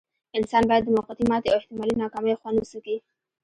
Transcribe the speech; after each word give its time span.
انسان 0.37 0.63
بايد 0.69 0.83
د 0.85 0.89
موقتې 0.95 1.23
ماتې 1.29 1.47
او 1.51 1.59
احتمالي 1.59 1.95
ناکاميو 2.01 2.39
خوند 2.41 2.57
وڅکي. 2.59 2.95